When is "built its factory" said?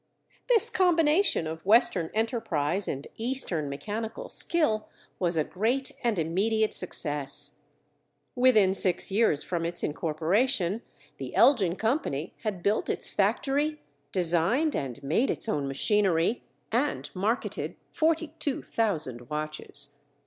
12.63-13.79